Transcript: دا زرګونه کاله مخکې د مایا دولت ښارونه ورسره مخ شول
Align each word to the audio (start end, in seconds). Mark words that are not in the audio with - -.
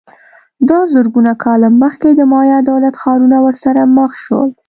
دا 0.69 0.79
زرګونه 0.93 1.31
کاله 1.43 1.69
مخکې 1.83 2.09
د 2.15 2.21
مایا 2.33 2.59
دولت 2.71 2.93
ښارونه 3.01 3.37
ورسره 3.45 3.81
مخ 3.97 4.11
شول 4.23 4.49